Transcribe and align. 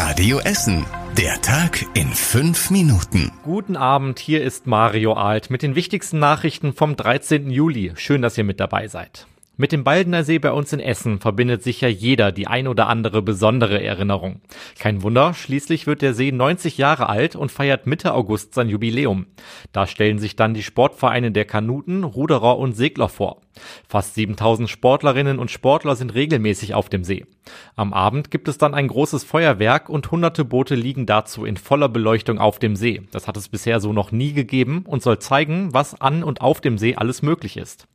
Radio 0.00 0.38
Essen. 0.38 0.86
Der 1.16 1.42
Tag 1.42 1.84
in 1.94 2.06
fünf 2.10 2.70
Minuten. 2.70 3.32
Guten 3.42 3.74
Abend, 3.74 4.20
hier 4.20 4.44
ist 4.44 4.68
Mario 4.68 5.14
Alt 5.14 5.50
mit 5.50 5.62
den 5.62 5.74
wichtigsten 5.74 6.20
Nachrichten 6.20 6.72
vom 6.72 6.94
13. 6.94 7.50
Juli. 7.50 7.90
Schön, 7.96 8.22
dass 8.22 8.38
ihr 8.38 8.44
mit 8.44 8.60
dabei 8.60 8.86
seid. 8.86 9.26
Mit 9.56 9.72
dem 9.72 9.82
Baldener 9.82 10.22
See 10.22 10.38
bei 10.38 10.52
uns 10.52 10.72
in 10.72 10.78
Essen 10.78 11.18
verbindet 11.18 11.64
sich 11.64 11.80
ja 11.80 11.88
jeder 11.88 12.30
die 12.30 12.46
ein 12.46 12.68
oder 12.68 12.86
andere 12.86 13.22
besondere 13.22 13.82
Erinnerung. 13.82 14.40
Kein 14.78 15.02
Wunder, 15.02 15.34
schließlich 15.34 15.88
wird 15.88 16.00
der 16.00 16.14
See 16.14 16.30
90 16.30 16.78
Jahre 16.78 17.08
alt 17.08 17.34
und 17.34 17.50
feiert 17.50 17.88
Mitte 17.88 18.14
August 18.14 18.54
sein 18.54 18.68
Jubiläum. 18.68 19.26
Da 19.72 19.88
stellen 19.88 20.20
sich 20.20 20.36
dann 20.36 20.54
die 20.54 20.62
Sportvereine 20.62 21.32
der 21.32 21.44
Kanuten, 21.44 22.04
Ruderer 22.04 22.56
und 22.56 22.74
Segler 22.74 23.08
vor. 23.08 23.40
Fast 23.88 24.14
7000 24.14 24.68
Sportlerinnen 24.68 25.38
und 25.38 25.50
Sportler 25.50 25.96
sind 25.96 26.14
regelmäßig 26.14 26.74
auf 26.74 26.88
dem 26.88 27.04
See. 27.04 27.26
Am 27.76 27.92
Abend 27.92 28.30
gibt 28.30 28.48
es 28.48 28.58
dann 28.58 28.74
ein 28.74 28.88
großes 28.88 29.24
Feuerwerk 29.24 29.88
und 29.88 30.10
hunderte 30.10 30.44
Boote 30.44 30.74
liegen 30.74 31.06
dazu 31.06 31.44
in 31.44 31.56
voller 31.56 31.88
Beleuchtung 31.88 32.38
auf 32.38 32.58
dem 32.58 32.76
See. 32.76 33.02
Das 33.10 33.26
hat 33.26 33.36
es 33.36 33.48
bisher 33.48 33.80
so 33.80 33.92
noch 33.92 34.12
nie 34.12 34.32
gegeben 34.32 34.84
und 34.86 35.02
soll 35.02 35.18
zeigen, 35.18 35.72
was 35.72 36.00
an 36.00 36.22
und 36.22 36.40
auf 36.40 36.60
dem 36.60 36.78
See 36.78 36.94
alles 36.94 37.22
möglich 37.22 37.56
ist. 37.56 37.86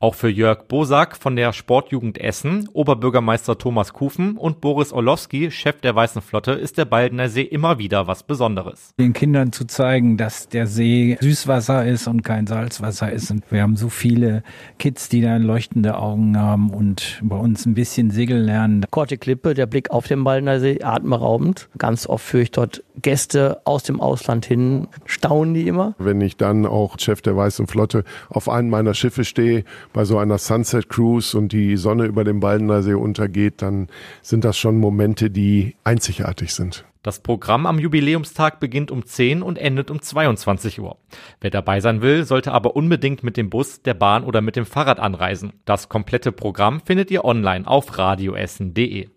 Auch 0.00 0.14
für 0.14 0.28
Jörg 0.28 0.66
Bosak 0.68 1.16
von 1.16 1.36
der 1.36 1.52
Sportjugend 1.52 2.18
Essen, 2.18 2.68
Oberbürgermeister 2.72 3.56
Thomas 3.56 3.92
Kufen 3.92 4.36
und 4.36 4.60
Boris 4.60 4.92
Orlowski, 4.92 5.50
Chef 5.50 5.80
der 5.80 5.94
Weißen 5.94 6.20
Flotte, 6.20 6.52
ist 6.52 6.76
der 6.78 6.84
Baldener 6.84 7.28
See 7.28 7.42
immer 7.42 7.78
wieder 7.78 8.06
was 8.06 8.22
Besonderes. 8.22 8.90
Den 8.98 9.12
Kindern 9.12 9.52
zu 9.52 9.66
zeigen, 9.66 10.16
dass 10.16 10.48
der 10.48 10.66
See 10.66 11.16
Süßwasser 11.20 11.86
ist 11.86 12.06
und 12.06 12.22
kein 12.22 12.46
Salzwasser 12.46 13.12
ist. 13.12 13.30
Und 13.30 13.50
wir 13.50 13.62
haben 13.62 13.76
so 13.76 13.88
viele 13.88 14.42
Kids, 14.78 15.03
die 15.08 15.20
da 15.20 15.36
leuchtende 15.36 15.98
Augen 15.98 16.38
haben 16.38 16.70
und 16.70 17.20
bei 17.22 17.36
uns 17.36 17.66
ein 17.66 17.74
bisschen 17.74 18.10
segeln 18.10 18.44
lernen. 18.44 18.84
Korte 18.90 19.18
Klippe, 19.18 19.54
der 19.54 19.66
Blick 19.66 19.90
auf 19.90 20.06
den 20.06 20.24
Baldener 20.24 20.60
See, 20.60 20.82
atemberaubend. 20.82 21.68
Ganz 21.78 22.06
oft 22.06 22.24
führe 22.24 22.42
ich 22.44 22.50
dort 22.50 22.82
Gäste 23.00 23.60
aus 23.64 23.82
dem 23.82 24.00
Ausland 24.00 24.46
hin, 24.46 24.88
staunen 25.04 25.54
die 25.54 25.66
immer. 25.66 25.94
Wenn 25.98 26.20
ich 26.20 26.36
dann 26.36 26.66
auch 26.66 26.98
Chef 26.98 27.22
der 27.22 27.36
Weißen 27.36 27.66
Flotte 27.66 28.04
auf 28.28 28.48
einem 28.48 28.70
meiner 28.70 28.94
Schiffe 28.94 29.24
stehe, 29.24 29.64
bei 29.92 30.04
so 30.04 30.18
einer 30.18 30.38
Sunset 30.38 30.88
Cruise 30.88 31.36
und 31.36 31.52
die 31.52 31.76
Sonne 31.76 32.06
über 32.06 32.24
dem 32.24 32.40
Baldener 32.40 32.82
See 32.82 32.94
untergeht, 32.94 33.62
dann 33.62 33.88
sind 34.22 34.44
das 34.44 34.56
schon 34.56 34.78
Momente, 34.78 35.30
die 35.30 35.76
einzigartig 35.84 36.54
sind. 36.54 36.84
Das 37.04 37.20
Programm 37.20 37.66
am 37.66 37.78
Jubiläumstag 37.78 38.60
beginnt 38.60 38.90
um 38.90 39.04
10 39.04 39.42
und 39.42 39.58
endet 39.58 39.90
um 39.90 40.00
22 40.00 40.80
Uhr. 40.80 40.96
Wer 41.38 41.50
dabei 41.50 41.80
sein 41.80 42.00
will, 42.00 42.24
sollte 42.24 42.52
aber 42.52 42.76
unbedingt 42.76 43.22
mit 43.22 43.36
dem 43.36 43.50
Bus, 43.50 43.82
der 43.82 43.92
Bahn 43.92 44.24
oder 44.24 44.40
mit 44.40 44.56
dem 44.56 44.64
Fahrrad 44.64 45.00
anreisen. 45.00 45.52
Das 45.66 45.90
komplette 45.90 46.32
Programm 46.32 46.80
findet 46.80 47.10
ihr 47.10 47.26
online 47.26 47.66
auf 47.66 47.98
radioessen.de. 47.98 49.10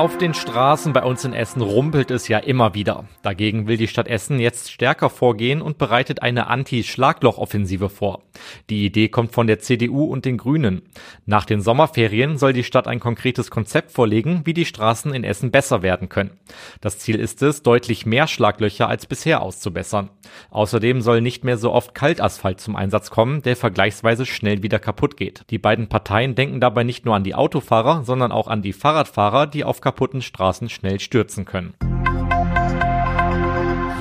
Auf 0.00 0.16
den 0.16 0.32
Straßen 0.32 0.94
bei 0.94 1.02
uns 1.02 1.26
in 1.26 1.34
Essen 1.34 1.60
rumpelt 1.60 2.10
es 2.10 2.26
ja 2.26 2.38
immer 2.38 2.72
wieder. 2.72 3.04
Dagegen 3.20 3.66
will 3.66 3.76
die 3.76 3.86
Stadt 3.86 4.08
Essen 4.08 4.40
jetzt 4.40 4.72
stärker 4.72 5.10
vorgehen 5.10 5.60
und 5.60 5.76
bereitet 5.76 6.22
eine 6.22 6.46
Anti-Schlagloch-Offensive 6.46 7.90
vor. 7.90 8.22
Die 8.70 8.86
Idee 8.86 9.10
kommt 9.10 9.32
von 9.32 9.46
der 9.46 9.58
CDU 9.58 10.04
und 10.04 10.24
den 10.24 10.38
Grünen. 10.38 10.88
Nach 11.26 11.44
den 11.44 11.60
Sommerferien 11.60 12.38
soll 12.38 12.54
die 12.54 12.64
Stadt 12.64 12.88
ein 12.88 12.98
konkretes 12.98 13.50
Konzept 13.50 13.92
vorlegen, 13.92 14.40
wie 14.46 14.54
die 14.54 14.64
Straßen 14.64 15.12
in 15.12 15.22
Essen 15.22 15.50
besser 15.50 15.82
werden 15.82 16.08
können. 16.08 16.30
Das 16.80 16.98
Ziel 16.98 17.16
ist 17.16 17.42
es, 17.42 17.62
deutlich 17.62 18.06
mehr 18.06 18.26
Schlaglöcher 18.26 18.88
als 18.88 19.04
bisher 19.04 19.42
auszubessern. 19.42 20.08
Außerdem 20.48 21.02
soll 21.02 21.20
nicht 21.20 21.44
mehr 21.44 21.58
so 21.58 21.72
oft 21.72 21.94
Kaltasphalt 21.94 22.58
zum 22.58 22.74
Einsatz 22.74 23.10
kommen, 23.10 23.42
der 23.42 23.54
vergleichsweise 23.54 24.24
schnell 24.24 24.62
wieder 24.62 24.78
kaputt 24.78 25.18
geht. 25.18 25.44
Die 25.50 25.58
beiden 25.58 25.90
Parteien 25.90 26.34
denken 26.34 26.58
dabei 26.58 26.84
nicht 26.84 27.04
nur 27.04 27.16
an 27.16 27.24
die 27.24 27.34
Autofahrer, 27.34 28.02
sondern 28.04 28.32
auch 28.32 28.48
an 28.48 28.62
die 28.62 28.72
Fahrradfahrer, 28.72 29.46
die 29.46 29.64
auf 29.64 29.82
kaputten 29.90 30.22
Straßen 30.22 30.68
schnell 30.68 31.00
stürzen 31.00 31.44
können. 31.44 31.74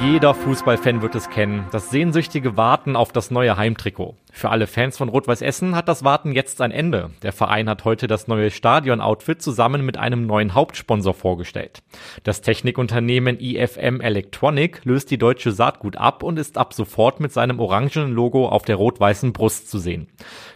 Jeder 0.01 0.33
Fußballfan 0.33 1.01
wird 1.01 1.13
es 1.15 1.29
kennen, 1.29 1.67
das 1.71 1.89
sehnsüchtige 1.89 2.55
Warten 2.55 2.95
auf 2.95 3.11
das 3.11 3.31
neue 3.31 3.57
Heimtrikot. 3.57 4.15
Für 4.31 4.49
alle 4.49 4.65
Fans 4.65 4.97
von 4.97 5.09
Rot-Weiß 5.09 5.41
Essen 5.41 5.75
hat 5.75 5.89
das 5.89 6.05
Warten 6.05 6.31
jetzt 6.31 6.61
ein 6.61 6.71
Ende. 6.71 7.09
Der 7.21 7.33
Verein 7.33 7.69
hat 7.69 7.83
heute 7.83 8.07
das 8.07 8.29
neue 8.29 8.49
Stadion-Outfit 8.49 9.41
zusammen 9.41 9.85
mit 9.85 9.97
einem 9.97 10.25
neuen 10.25 10.53
Hauptsponsor 10.53 11.13
vorgestellt. 11.13 11.83
Das 12.23 12.39
Technikunternehmen 12.39 13.41
IFM 13.41 13.99
Electronic 13.99 14.85
löst 14.85 15.11
die 15.11 15.17
deutsche 15.17 15.51
Saatgut 15.51 15.97
ab 15.97 16.23
und 16.23 16.39
ist 16.39 16.57
ab 16.57 16.73
sofort 16.73 17.19
mit 17.19 17.33
seinem 17.33 17.59
orangenen 17.59 18.13
Logo 18.13 18.47
auf 18.47 18.63
der 18.63 18.77
rot-weißen 18.77 19.33
Brust 19.33 19.69
zu 19.69 19.79
sehen. 19.79 20.07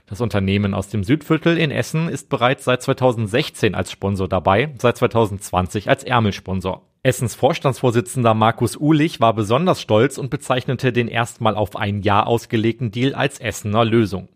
Das 0.05 0.21
Unternehmen 0.21 0.73
aus 0.73 0.87
dem 0.87 1.03
Südviertel 1.03 1.57
in 1.57 1.69
Essen 1.69 2.07
ist 2.07 2.29
bereits 2.29 2.63
seit 2.63 2.81
2016 2.81 3.75
als 3.75 3.91
Sponsor 3.91 4.29
dabei, 4.29 4.73
seit 4.77 4.95
2020 4.95 5.89
als 5.89 6.05
Ärmelsponsor. 6.05 6.92
Essens 7.05 7.35
Vorstandsvorsitzender 7.35 8.33
Markus 8.33 8.77
Uhlich 8.77 9.19
war 9.19 9.33
besonders 9.33 9.81
stolz 9.81 10.17
und 10.17 10.29
bezeichnete 10.29 10.93
den 10.93 11.09
erstmal 11.09 11.55
auf 11.55 11.75
ein 11.75 12.01
Jahr 12.01 12.27
ausgelegten 12.27 12.91
Deal 12.91 13.13
als 13.13 13.41
Essener 13.41 13.83
Lösung. 13.83 14.29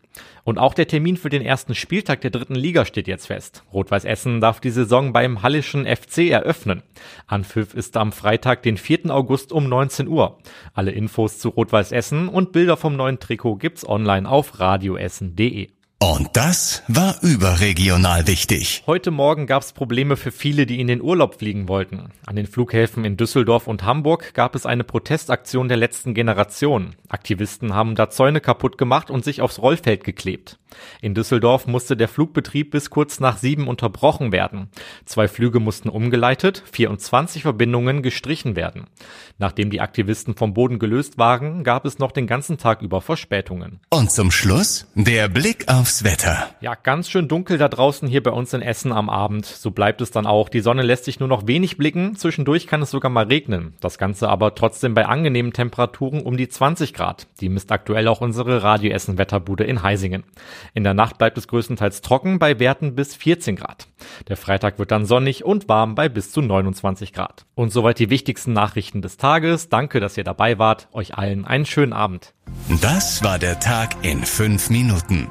Und 0.44 0.58
auch 0.58 0.74
der 0.74 0.86
Termin 0.86 1.16
für 1.16 1.30
den 1.30 1.40
ersten 1.40 1.74
Spieltag 1.74 2.20
der 2.20 2.30
dritten 2.30 2.54
Liga 2.54 2.84
steht 2.84 3.08
jetzt 3.08 3.28
fest. 3.28 3.62
Rot-Weiß 3.72 4.04
Essen 4.04 4.42
darf 4.42 4.60
die 4.60 4.68
Saison 4.68 5.14
beim 5.14 5.42
Hallischen 5.42 5.86
FC 5.86 6.28
eröffnen. 6.28 6.82
Anpfiff 7.26 7.72
ist 7.72 7.96
am 7.96 8.12
Freitag, 8.12 8.62
den 8.62 8.76
4. 8.76 9.14
August 9.14 9.50
um 9.50 9.66
19 9.66 10.06
Uhr. 10.06 10.36
Alle 10.74 10.90
Infos 10.90 11.38
zu 11.38 11.48
Rot-Weiß 11.48 11.92
Essen 11.92 12.28
und 12.28 12.52
Bilder 12.52 12.76
vom 12.76 12.96
neuen 12.96 13.18
Trikot 13.18 13.56
gibt's 13.56 13.88
online 13.88 14.28
auf 14.28 14.60
radioessen.de. 14.60 15.70
Und 16.00 16.36
das 16.36 16.84
war 16.86 17.16
überregional 17.22 18.28
wichtig. 18.28 18.84
Heute 18.86 19.10
Morgen 19.10 19.48
gab 19.48 19.64
es 19.64 19.72
Probleme 19.72 20.16
für 20.16 20.30
viele, 20.30 20.64
die 20.64 20.78
in 20.80 20.86
den 20.86 21.02
Urlaub 21.02 21.40
fliegen 21.40 21.66
wollten. 21.66 22.12
An 22.24 22.36
den 22.36 22.46
Flughäfen 22.46 23.04
in 23.04 23.16
Düsseldorf 23.16 23.66
und 23.66 23.82
Hamburg 23.82 24.32
gab 24.32 24.54
es 24.54 24.64
eine 24.64 24.84
Protestaktion 24.84 25.66
der 25.66 25.76
letzten 25.76 26.14
Generation. 26.14 26.94
Aktivisten 27.08 27.74
haben 27.74 27.96
da 27.96 28.10
Zäune 28.10 28.40
kaputt 28.40 28.78
gemacht 28.78 29.10
und 29.10 29.24
sich 29.24 29.42
aufs 29.42 29.58
Rollfeld 29.58 30.04
geklebt. 30.04 30.60
In 31.00 31.14
Düsseldorf 31.14 31.66
musste 31.66 31.96
der 31.96 32.08
Flugbetrieb 32.08 32.70
bis 32.70 32.90
kurz 32.90 33.20
nach 33.20 33.38
sieben 33.38 33.68
unterbrochen 33.68 34.32
werden. 34.32 34.68
Zwei 35.04 35.28
Flüge 35.28 35.60
mussten 35.60 35.88
umgeleitet, 35.88 36.62
24 36.70 37.42
Verbindungen 37.42 38.02
gestrichen 38.02 38.56
werden. 38.56 38.86
Nachdem 39.38 39.70
die 39.70 39.80
Aktivisten 39.80 40.34
vom 40.34 40.54
Boden 40.54 40.78
gelöst 40.78 41.18
waren, 41.18 41.64
gab 41.64 41.86
es 41.86 41.98
noch 41.98 42.12
den 42.12 42.26
ganzen 42.26 42.58
Tag 42.58 42.82
über 42.82 43.00
Verspätungen. 43.00 43.80
Und 43.90 44.10
zum 44.10 44.30
Schluss 44.30 44.86
der 44.94 45.28
Blick 45.28 45.68
auf 45.68 45.87
aufs 45.88 46.04
Wetter. 46.04 46.50
Ja, 46.60 46.74
ganz 46.74 47.08
schön 47.08 47.28
dunkel 47.28 47.56
da 47.56 47.66
draußen 47.66 48.06
hier 48.06 48.22
bei 48.22 48.30
uns 48.30 48.52
in 48.52 48.60
Essen 48.60 48.92
am 48.92 49.08
Abend. 49.08 49.46
So 49.46 49.70
bleibt 49.70 50.02
es 50.02 50.10
dann 50.10 50.26
auch. 50.26 50.50
Die 50.50 50.60
Sonne 50.60 50.82
lässt 50.82 51.06
sich 51.06 51.18
nur 51.18 51.30
noch 51.30 51.46
wenig 51.46 51.78
blicken. 51.78 52.14
Zwischendurch 52.14 52.66
kann 52.66 52.82
es 52.82 52.90
sogar 52.90 53.10
mal 53.10 53.24
regnen. 53.24 53.72
Das 53.80 53.96
Ganze 53.96 54.28
aber 54.28 54.54
trotzdem 54.54 54.92
bei 54.92 55.06
angenehmen 55.06 55.54
Temperaturen 55.54 56.20
um 56.20 56.36
die 56.36 56.50
20 56.50 56.92
Grad. 56.92 57.26
Die 57.40 57.48
misst 57.48 57.72
aktuell 57.72 58.06
auch 58.06 58.20
unsere 58.20 58.62
Radio 58.62 58.92
Essen 58.92 59.16
Wetterbude 59.16 59.64
in 59.64 59.82
Heisingen. 59.82 60.24
In 60.74 60.84
der 60.84 60.92
Nacht 60.92 61.16
bleibt 61.16 61.38
es 61.38 61.48
größtenteils 61.48 62.02
trocken 62.02 62.38
bei 62.38 62.58
Werten 62.58 62.94
bis 62.94 63.16
14 63.16 63.56
Grad. 63.56 63.88
Der 64.28 64.36
Freitag 64.36 64.78
wird 64.78 64.90
dann 64.90 65.06
sonnig 65.06 65.42
und 65.42 65.70
warm 65.70 65.94
bei 65.94 66.10
bis 66.10 66.32
zu 66.32 66.42
29 66.42 67.14
Grad. 67.14 67.46
Und 67.54 67.72
soweit 67.72 67.98
die 67.98 68.10
wichtigsten 68.10 68.52
Nachrichten 68.52 69.00
des 69.00 69.16
Tages. 69.16 69.70
Danke, 69.70 70.00
dass 70.00 70.18
ihr 70.18 70.24
dabei 70.24 70.58
wart. 70.58 70.88
Euch 70.92 71.16
allen 71.16 71.46
einen 71.46 71.64
schönen 71.64 71.94
Abend. 71.94 72.34
Das 72.82 73.22
war 73.22 73.38
der 73.38 73.60
Tag 73.60 73.96
in 74.02 74.24
fünf 74.24 74.70
Minuten. 74.70 75.30